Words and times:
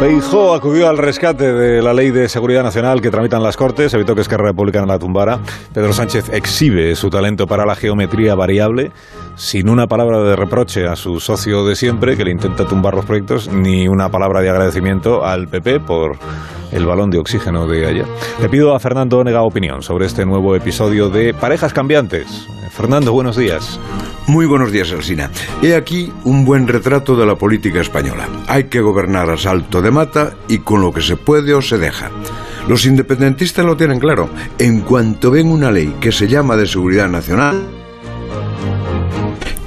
Feijó 0.00 0.54
acudió 0.54 0.88
al 0.88 0.96
rescate 0.96 1.52
de 1.52 1.82
la 1.82 1.92
ley 1.92 2.10
de 2.10 2.26
seguridad 2.30 2.62
nacional 2.62 3.02
que 3.02 3.10
tramitan 3.10 3.42
las 3.42 3.58
Cortes, 3.58 3.92
evitó 3.92 4.14
que 4.14 4.22
Esquerra 4.22 4.46
Republicana 4.46 4.86
la 4.86 4.98
tumbara. 4.98 5.40
Pedro 5.74 5.92
Sánchez 5.92 6.30
exhibe 6.32 6.96
su 6.96 7.10
talento 7.10 7.46
para 7.46 7.66
la 7.66 7.76
geometría 7.76 8.34
variable, 8.34 8.92
sin 9.36 9.68
una 9.68 9.88
palabra 9.88 10.22
de 10.22 10.36
reproche 10.36 10.86
a 10.86 10.96
su 10.96 11.20
socio 11.20 11.66
de 11.66 11.76
siempre, 11.76 12.16
que 12.16 12.24
le 12.24 12.30
intenta 12.30 12.66
tumbar 12.66 12.94
los 12.94 13.04
proyectos, 13.04 13.48
ni 13.48 13.88
una 13.88 14.08
palabra 14.08 14.40
de 14.40 14.48
agradecimiento 14.48 15.26
al 15.26 15.48
PP 15.48 15.80
por 15.80 16.16
el 16.72 16.86
balón 16.86 17.10
de 17.10 17.18
oxígeno 17.18 17.66
de 17.66 17.86
ayer. 17.86 18.06
Le 18.40 18.48
pido 18.48 18.74
a 18.74 18.80
Fernando 18.80 19.22
Nega 19.22 19.42
opinión 19.42 19.82
sobre 19.82 20.06
este 20.06 20.24
nuevo 20.24 20.56
episodio 20.56 21.10
de 21.10 21.34
Parejas 21.34 21.74
Cambiantes. 21.74 22.48
Fernando, 22.70 23.12
buenos 23.12 23.36
días. 23.36 23.78
Muy 24.26 24.46
buenos 24.46 24.70
días, 24.70 24.92
Alsina. 24.92 25.30
He 25.62 25.74
aquí 25.74 26.12
un 26.24 26.44
buen 26.44 26.68
retrato 26.68 27.16
de 27.16 27.26
la 27.26 27.36
política 27.36 27.80
española. 27.80 28.28
Hay 28.46 28.64
que 28.64 28.80
gobernar 28.80 29.28
a 29.30 29.36
salto 29.36 29.82
de 29.82 29.90
mata 29.90 30.34
y 30.48 30.58
con 30.58 30.80
lo 30.80 30.92
que 30.92 31.00
se 31.00 31.16
puede 31.16 31.54
o 31.54 31.62
se 31.62 31.78
deja. 31.78 32.10
Los 32.68 32.86
independentistas 32.86 33.64
lo 33.64 33.76
tienen 33.76 33.98
claro. 33.98 34.30
En 34.58 34.82
cuanto 34.82 35.30
ven 35.30 35.48
una 35.48 35.70
ley 35.70 35.96
que 36.00 36.12
se 36.12 36.28
llama 36.28 36.56
de 36.56 36.66
seguridad 36.66 37.08
nacional, 37.08 37.66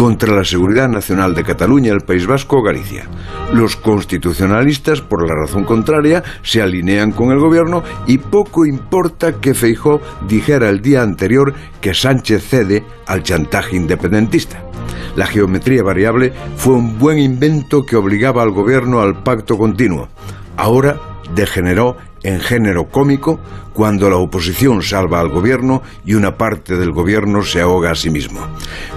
contra 0.00 0.34
la 0.34 0.44
seguridad 0.44 0.88
nacional 0.88 1.34
de 1.34 1.44
Cataluña, 1.44 1.92
el 1.92 2.00
País 2.00 2.26
Vasco 2.26 2.56
o 2.56 2.62
Galicia. 2.62 3.06
Los 3.52 3.76
constitucionalistas, 3.76 5.02
por 5.02 5.28
la 5.28 5.34
razón 5.34 5.64
contraria, 5.64 6.24
se 6.42 6.62
alinean 6.62 7.12
con 7.12 7.32
el 7.32 7.38
gobierno 7.38 7.82
y 8.06 8.16
poco 8.16 8.64
importa 8.64 9.42
que 9.42 9.52
Feijó 9.52 10.00
dijera 10.26 10.70
el 10.70 10.80
día 10.80 11.02
anterior 11.02 11.52
que 11.82 11.92
Sánchez 11.92 12.48
cede 12.48 12.82
al 13.06 13.22
chantaje 13.22 13.76
independentista. 13.76 14.64
La 15.16 15.26
geometría 15.26 15.82
variable 15.82 16.32
fue 16.56 16.76
un 16.76 16.98
buen 16.98 17.18
invento 17.18 17.84
que 17.84 17.96
obligaba 17.96 18.42
al 18.42 18.52
gobierno 18.52 19.00
al 19.00 19.22
pacto 19.22 19.58
continuo. 19.58 20.08
Ahora 20.60 21.00
degeneró 21.34 21.96
en 22.22 22.38
género 22.38 22.90
cómico 22.90 23.40
cuando 23.72 24.10
la 24.10 24.16
oposición 24.16 24.82
salva 24.82 25.18
al 25.18 25.30
gobierno 25.30 25.80
y 26.04 26.12
una 26.12 26.36
parte 26.36 26.76
del 26.76 26.92
gobierno 26.92 27.42
se 27.42 27.62
ahoga 27.62 27.92
a 27.92 27.94
sí 27.94 28.10
mismo. 28.10 28.40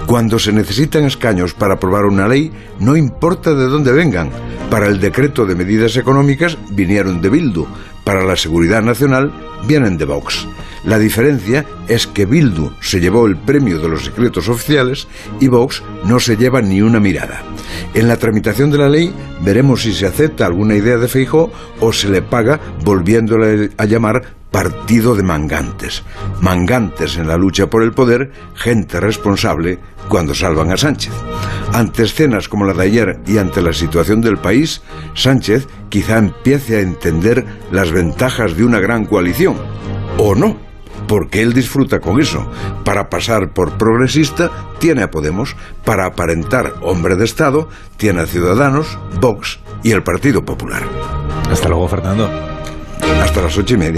Cuando 0.04 0.38
se 0.38 0.52
necesitan 0.52 1.04
escaños 1.04 1.54
para 1.54 1.74
aprobar 1.74 2.04
una 2.04 2.28
ley, 2.28 2.52
no 2.80 2.96
importa 2.96 3.54
de 3.54 3.64
dónde 3.64 3.92
vengan. 3.92 4.28
Para 4.70 4.88
el 4.88 5.00
decreto 5.00 5.46
de 5.46 5.54
medidas 5.54 5.96
económicas 5.96 6.58
vinieron 6.68 7.22
de 7.22 7.30
Bildu, 7.30 7.66
para 8.04 8.24
la 8.24 8.36
seguridad 8.36 8.82
nacional 8.82 9.32
vienen 9.66 9.96
de 9.96 10.04
Vox. 10.04 10.46
La 10.84 10.98
diferencia 10.98 11.64
es 11.88 12.06
que 12.06 12.26
Bildu 12.26 12.70
se 12.80 13.00
llevó 13.00 13.26
el 13.26 13.36
premio 13.36 13.78
de 13.78 13.88
los 13.88 14.04
secretos 14.04 14.48
oficiales 14.48 15.08
y 15.40 15.48
Vox 15.48 15.82
no 16.04 16.20
se 16.20 16.36
lleva 16.36 16.60
ni 16.60 16.82
una 16.82 17.00
mirada. 17.00 17.42
En 17.94 18.06
la 18.06 18.18
tramitación 18.18 18.70
de 18.70 18.78
la 18.78 18.90
ley 18.90 19.14
veremos 19.40 19.82
si 19.82 19.94
se 19.94 20.06
acepta 20.06 20.44
alguna 20.44 20.74
idea 20.74 20.98
de 20.98 21.08
Feijó 21.08 21.50
o 21.80 21.92
se 21.92 22.10
le 22.10 22.20
paga 22.20 22.60
volviéndole 22.84 23.70
a 23.78 23.86
llamar 23.86 24.22
partido 24.50 25.16
de 25.16 25.22
mangantes. 25.22 26.04
Mangantes 26.40 27.16
en 27.16 27.26
la 27.26 27.36
lucha 27.36 27.68
por 27.68 27.82
el 27.82 27.92
poder, 27.92 28.30
gente 28.54 29.00
responsable 29.00 29.80
cuando 30.08 30.34
salvan 30.34 30.70
a 30.70 30.76
Sánchez. 30.76 31.12
Ante 31.72 32.04
escenas 32.04 32.48
como 32.48 32.64
la 32.64 32.74
de 32.74 32.84
ayer 32.84 33.20
y 33.26 33.38
ante 33.38 33.62
la 33.62 33.72
situación 33.72 34.20
del 34.20 34.36
país, 34.36 34.82
Sánchez 35.14 35.66
quizá 35.94 36.18
empiece 36.18 36.78
a 36.78 36.80
entender 36.80 37.46
las 37.70 37.92
ventajas 37.92 38.56
de 38.56 38.64
una 38.64 38.80
gran 38.80 39.04
coalición. 39.04 39.54
¿O 40.18 40.34
no? 40.34 40.58
porque 41.06 41.40
él 41.40 41.52
disfruta 41.52 42.00
con 42.00 42.20
eso. 42.20 42.50
Para 42.82 43.08
pasar 43.08 43.52
por 43.52 43.78
progresista, 43.78 44.50
tiene 44.80 45.04
a 45.04 45.10
Podemos. 45.12 45.54
Para 45.84 46.06
aparentar 46.06 46.72
hombre 46.82 47.14
de 47.14 47.24
Estado, 47.24 47.68
tiene 47.96 48.22
a 48.22 48.26
Ciudadanos, 48.26 48.98
Vox 49.20 49.60
y 49.84 49.92
el 49.92 50.02
Partido 50.02 50.44
Popular. 50.44 50.82
Hasta 51.48 51.68
luego, 51.68 51.86
Fernando. 51.86 52.28
Hasta 53.22 53.42
las 53.42 53.56
ocho 53.56 53.74
y 53.74 53.78
media. 53.78 53.92